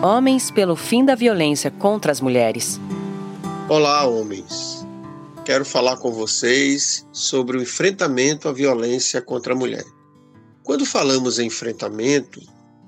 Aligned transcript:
Homens 0.00 0.48
pelo 0.48 0.76
fim 0.76 1.04
da 1.04 1.16
violência 1.16 1.72
contra 1.72 2.12
as 2.12 2.20
mulheres. 2.20 2.80
Olá, 3.68 4.06
homens. 4.06 4.86
Quero 5.44 5.64
falar 5.64 5.96
com 5.96 6.12
vocês 6.12 7.04
sobre 7.12 7.56
o 7.58 7.62
enfrentamento 7.62 8.48
à 8.48 8.52
violência 8.52 9.20
contra 9.20 9.54
a 9.54 9.56
mulher. 9.56 9.84
Quando 10.62 10.86
falamos 10.86 11.40
em 11.40 11.48
enfrentamento, 11.48 12.40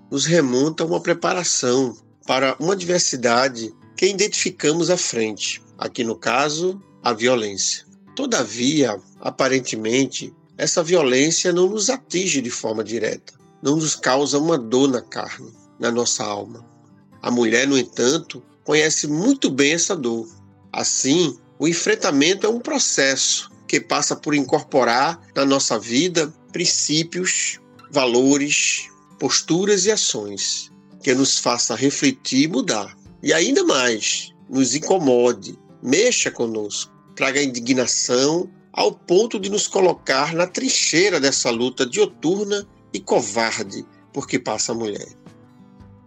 nos 0.08 0.24
remonta 0.24 0.84
a 0.84 0.86
uma 0.86 1.00
preparação 1.00 1.96
para 2.28 2.54
uma 2.60 2.76
diversidade 2.76 3.74
que 3.96 4.06
identificamos 4.06 4.88
à 4.88 4.96
frente, 4.96 5.60
aqui 5.76 6.04
no 6.04 6.14
caso, 6.14 6.80
a 7.02 7.12
violência. 7.12 7.84
Todavia, 8.14 8.96
aparentemente, 9.20 10.32
essa 10.56 10.80
violência 10.80 11.52
não 11.52 11.68
nos 11.68 11.90
atinge 11.90 12.40
de 12.40 12.50
forma 12.50 12.84
direta, 12.84 13.32
não 13.60 13.74
nos 13.74 13.96
causa 13.96 14.38
uma 14.38 14.56
dor 14.56 14.88
na 14.88 15.00
carne, 15.00 15.50
na 15.76 15.90
nossa 15.90 16.22
alma. 16.22 16.70
A 17.22 17.30
mulher, 17.30 17.66
no 17.66 17.78
entanto, 17.78 18.42
conhece 18.64 19.06
muito 19.06 19.50
bem 19.50 19.72
essa 19.72 19.96
dor. 19.96 20.28
Assim, 20.72 21.38
o 21.58 21.68
enfrentamento 21.68 22.46
é 22.46 22.50
um 22.50 22.60
processo 22.60 23.50
que 23.66 23.80
passa 23.80 24.16
por 24.16 24.34
incorporar 24.34 25.20
na 25.34 25.44
nossa 25.44 25.78
vida 25.78 26.32
princípios, 26.52 27.60
valores, 27.90 28.88
posturas 29.18 29.86
e 29.86 29.90
ações 29.90 30.70
que 31.02 31.14
nos 31.14 31.38
faça 31.38 31.74
refletir 31.74 32.44
e 32.44 32.48
mudar. 32.48 32.96
E 33.22 33.32
ainda 33.32 33.64
mais, 33.64 34.32
nos 34.48 34.74
incomode, 34.74 35.58
mexa 35.82 36.30
conosco, 36.30 36.92
traga 37.14 37.42
indignação 37.42 38.50
ao 38.72 38.92
ponto 38.92 39.38
de 39.38 39.50
nos 39.50 39.66
colocar 39.66 40.32
na 40.34 40.46
trincheira 40.46 41.20
dessa 41.20 41.50
luta 41.50 41.84
dioturna 41.84 42.66
e 42.92 43.00
covarde 43.00 43.84
por 44.12 44.26
que 44.26 44.38
passa 44.38 44.72
a 44.72 44.74
mulher. 44.74 45.08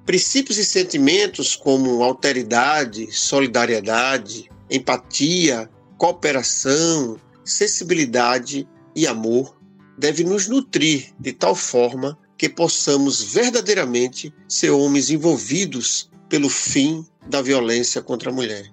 Princípios 0.05 0.57
e 0.57 0.65
sentimentos 0.65 1.55
como 1.55 2.03
alteridade, 2.03 3.09
solidariedade, 3.11 4.49
empatia, 4.69 5.69
cooperação, 5.97 7.17
sensibilidade 7.45 8.67
e 8.95 9.07
amor 9.07 9.57
devem 9.97 10.25
nos 10.25 10.47
nutrir 10.47 11.13
de 11.19 11.31
tal 11.31 11.55
forma 11.55 12.17
que 12.37 12.49
possamos 12.49 13.21
verdadeiramente 13.21 14.33
ser 14.47 14.71
homens 14.71 15.09
envolvidos 15.09 16.09
pelo 16.27 16.49
fim 16.49 17.05
da 17.27 17.41
violência 17.41 18.01
contra 18.01 18.29
a 18.29 18.33
mulher. 18.33 18.69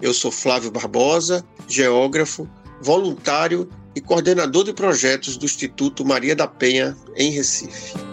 Eu 0.00 0.12
sou 0.12 0.30
Flávio 0.30 0.70
Barbosa, 0.70 1.42
geógrafo, 1.66 2.46
voluntário 2.82 3.68
e 3.94 4.00
coordenador 4.00 4.64
de 4.64 4.72
projetos 4.72 5.36
do 5.36 5.46
Instituto 5.46 6.04
Maria 6.04 6.34
da 6.34 6.46
Penha, 6.46 6.96
em 7.16 7.30
Recife. 7.30 8.11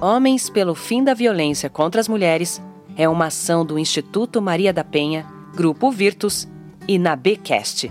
Homens 0.00 0.50
pelo 0.50 0.74
fim 0.74 1.02
da 1.02 1.14
violência 1.14 1.70
contra 1.70 1.98
as 1.98 2.06
mulheres 2.06 2.62
é 2.98 3.08
uma 3.08 3.26
ação 3.26 3.64
do 3.64 3.78
Instituto 3.78 4.42
Maria 4.42 4.70
da 4.70 4.84
Penha, 4.84 5.26
Grupo 5.54 5.90
Virtus 5.90 6.46
e 6.86 6.98
na 6.98 7.16
Bcast. 7.16 7.90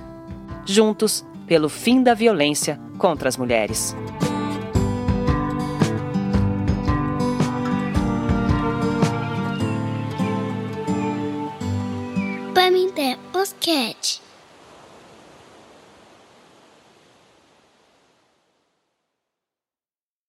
Juntos 0.67 1.25
pelo 1.47 1.67
fim 1.67 2.03
da 2.03 2.13
violência 2.13 2.79
contra 2.99 3.27
as 3.27 3.37
mulheres. 3.37 3.95
Pamité 12.53 13.17
Osquete. 13.33 14.24